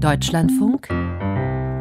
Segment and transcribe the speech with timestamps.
[0.00, 0.90] Deutschlandfunk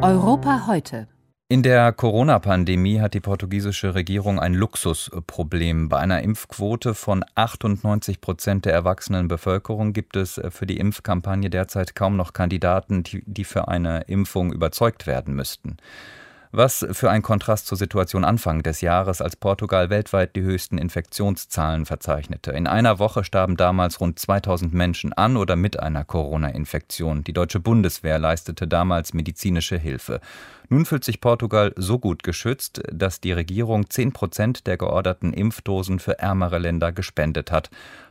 [0.01, 1.07] Europa heute.
[1.49, 5.89] In der Corona-Pandemie hat die portugiesische Regierung ein Luxusproblem.
[5.89, 11.93] Bei einer Impfquote von 98 Prozent der erwachsenen Bevölkerung gibt es für die Impfkampagne derzeit
[11.93, 15.75] kaum noch Kandidaten, die für eine Impfung überzeugt werden müssten.
[16.57, 21.85] Was für ein Kontrast zur Situation Anfang des Jahres, als Portugal weltweit die höchsten Infektionszahlen
[21.85, 22.51] verzeichnete.
[22.51, 27.25] In einer Woche starben damals rund 2000 Menschen an oder mit einer Corona-Infektion.
[27.25, 30.21] Die deutsche Bundeswehr leistete damals medizinische Hilfe.
[30.69, 35.99] Nun fühlt sich Portugal so gut geschützt, dass die Regierung 10 Prozent der georderten Impfdosen
[35.99, 37.69] für ärmere Länder gespendet hat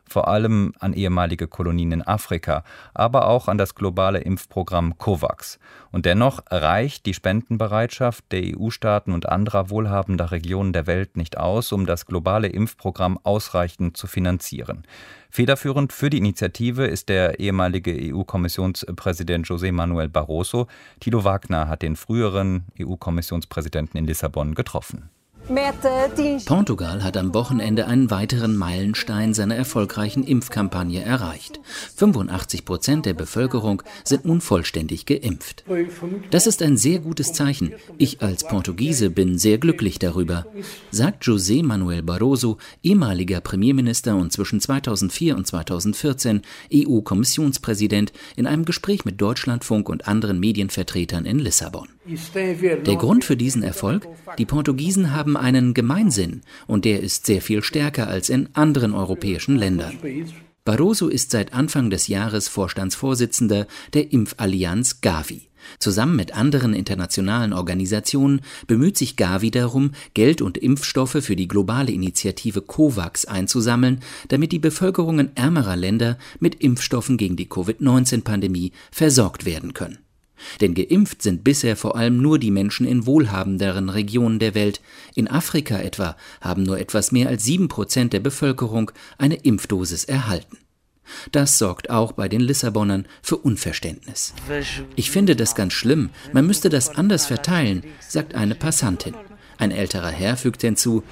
[0.09, 2.65] vor allem an ehemalige Kolonien in Afrika,
[2.95, 5.59] aber auch an das globale Impfprogramm COVAX.
[5.91, 11.73] Und dennoch reicht die Spendenbereitschaft der EU-Staaten und anderer wohlhabender Regionen der Welt nicht aus,
[11.73, 14.85] um das globale Impfprogramm ausreichend zu finanzieren.
[15.31, 20.69] Federführend für die Initiative ist der ehemalige EU-Kommissionspräsident José Manuel Barroso.
[21.01, 25.11] Tilo Wagner hat den früheren EU-Kommissionspräsidenten in Lissabon getroffen.
[26.47, 31.61] Portugal hat am Wochenende einen weiteren Meilenstein seiner erfolgreichen Impfkampagne erreicht.
[31.97, 35.65] 85 Prozent der Bevölkerung sind nun vollständig geimpft.
[36.31, 37.75] Das ist ein sehr gutes Zeichen.
[37.98, 40.47] Ich als Portugiese bin sehr glücklich darüber,
[40.91, 46.41] sagt José Manuel Barroso, ehemaliger Premierminister und zwischen 2004 und 2014
[46.72, 51.94] EU-Kommissionspräsident, in einem Gespräch mit Deutschlandfunk und anderen Medienvertretern in Lissabon.
[52.06, 54.06] Der Grund für diesen Erfolg?
[54.38, 59.56] Die Portugiesen haben einen Gemeinsinn und der ist sehr viel stärker als in anderen europäischen
[59.56, 59.98] Ländern.
[60.64, 65.48] Barroso ist seit Anfang des Jahres Vorstandsvorsitzender der Impfallianz Gavi.
[65.78, 71.92] Zusammen mit anderen internationalen Organisationen bemüht sich Gavi darum, Geld und Impfstoffe für die globale
[71.92, 79.75] Initiative COVAX einzusammeln, damit die Bevölkerungen ärmerer Länder mit Impfstoffen gegen die Covid-19-Pandemie versorgt werden
[79.75, 80.03] können.
[80.61, 84.81] Denn geimpft sind bisher vor allem nur die Menschen in wohlhabenderen Regionen der Welt.
[85.14, 90.59] In Afrika etwa haben nur etwas mehr als sieben Prozent der Bevölkerung eine Impfdosis erhalten.
[91.32, 94.34] Das sorgt auch bei den Lissabonern für Unverständnis.
[94.97, 96.10] Ich finde das ganz schlimm.
[96.32, 99.15] Man müsste das anders verteilen, sagt eine Passantin.
[99.59, 101.03] Ein älterer Herr fügt hinzu,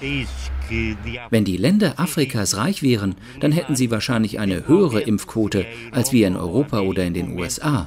[1.30, 6.26] wenn die Länder Afrikas reich wären, dann hätten sie wahrscheinlich eine höhere Impfquote als wir
[6.26, 7.86] in Europa oder in den USA.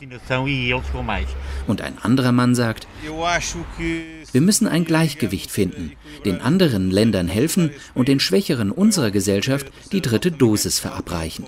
[1.67, 2.87] Und ein anderer Mann sagt,
[4.31, 5.93] wir müssen ein Gleichgewicht finden,
[6.25, 11.45] den anderen Ländern helfen und den Schwächeren unserer Gesellschaft die dritte Dosis verabreichen.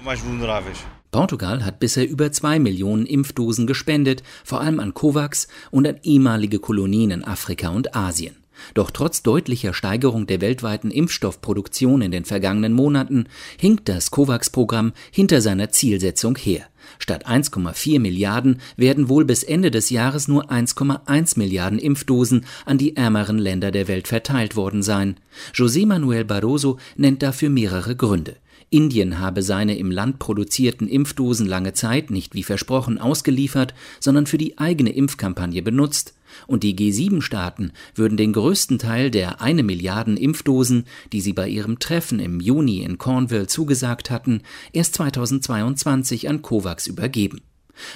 [1.12, 6.60] Portugal hat bisher über zwei Millionen Impfdosen gespendet, vor allem an COVAX und an ehemalige
[6.60, 8.36] Kolonien in Afrika und Asien.
[8.74, 15.42] Doch trotz deutlicher Steigerung der weltweiten Impfstoffproduktion in den vergangenen Monaten hinkt das COVAX-Programm hinter
[15.42, 16.66] seiner Zielsetzung her.
[17.00, 22.96] Statt 1,4 Milliarden werden wohl bis Ende des Jahres nur 1,1 Milliarden Impfdosen an die
[22.96, 25.18] ärmeren Länder der Welt verteilt worden sein.
[25.54, 28.38] José Manuel Barroso nennt dafür mehrere Gründe.
[28.70, 34.38] Indien habe seine im Land produzierten Impfdosen lange Zeit nicht wie versprochen ausgeliefert, sondern für
[34.38, 36.17] die eigene Impfkampagne benutzt
[36.48, 41.80] und die G7-Staaten würden den größten Teil der eine Milliarden Impfdosen, die sie bei ihrem
[41.80, 44.42] Treffen im Juni in Cornwall zugesagt hatten,
[44.74, 47.42] erst 2022 an COVAX übergeben.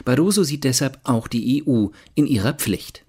[0.06, 3.03] Barroso sieht deshalb auch die EU in ihrer Pflicht.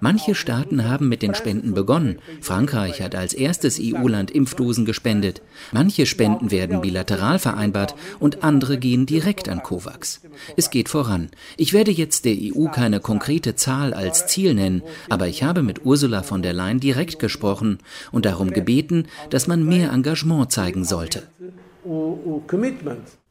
[0.00, 2.18] Manche Staaten haben mit den Spenden begonnen.
[2.40, 5.42] Frankreich hat als erstes EU-Land Impfdosen gespendet.
[5.72, 10.20] Manche Spenden werden bilateral vereinbart und andere gehen direkt an COVAX.
[10.56, 11.30] Es geht voran.
[11.56, 15.84] Ich werde jetzt der EU keine konkrete Zahl als Ziel nennen, aber ich habe mit
[15.84, 17.78] Ursula von der Leyen direkt gesprochen
[18.12, 21.22] und darum gebeten, dass man mehr Engagement zeigen sollte.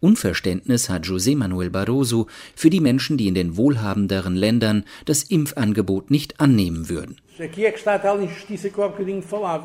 [0.01, 6.09] Unverständnis hat José Manuel Barroso für die Menschen, die in den wohlhabenderen Ländern das Impfangebot
[6.09, 7.17] nicht annehmen würden.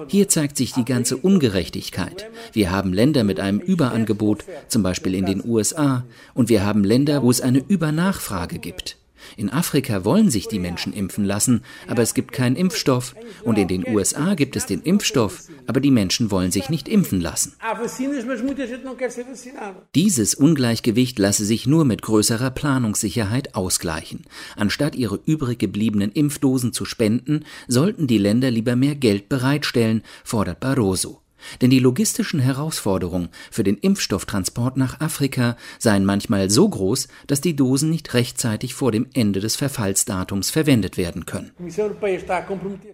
[0.08, 2.30] Hier zeigt sich die ganze Ungerechtigkeit.
[2.52, 7.22] Wir haben Länder mit einem Überangebot, zum Beispiel in den USA, und wir haben Länder,
[7.22, 8.96] wo es eine Übernachfrage gibt.
[9.36, 13.14] In Afrika wollen sich die Menschen impfen lassen, aber es gibt keinen Impfstoff.
[13.42, 17.20] Und in den USA gibt es den Impfstoff, aber die Menschen wollen sich nicht impfen
[17.20, 17.54] lassen.
[19.94, 24.24] Dieses Ungleichgewicht lasse sich nur mit größerer Planungssicherheit ausgleichen.
[24.56, 30.60] Anstatt ihre übrig gebliebenen Impfdosen zu spenden, sollten die Länder lieber mehr Geld bereitstellen, fordert
[30.60, 31.23] Barroso.
[31.60, 37.56] Denn die logistischen Herausforderungen für den Impfstofftransport nach Afrika seien manchmal so groß, dass die
[37.56, 41.52] Dosen nicht rechtzeitig vor dem Ende des Verfallsdatums verwendet werden können.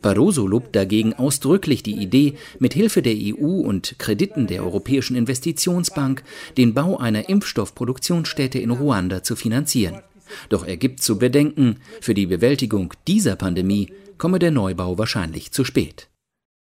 [0.02, 6.22] Barroso lobt dagegen ausdrücklich die Idee, mit Hilfe der EU und Krediten der Europäischen Investitionsbank
[6.56, 10.00] den Bau einer Impfstoffproduktionsstätte in Ruanda zu finanzieren.
[10.48, 15.64] Doch er gibt zu bedenken, für die Bewältigung dieser Pandemie komme der Neubau wahrscheinlich zu
[15.64, 16.09] spät.